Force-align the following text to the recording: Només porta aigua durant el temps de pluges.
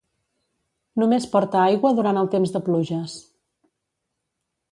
Només 1.01 1.27
porta 1.33 1.59
aigua 1.65 1.91
durant 1.99 2.21
el 2.21 2.31
temps 2.37 2.55
de 2.57 2.61
pluges. 2.69 3.13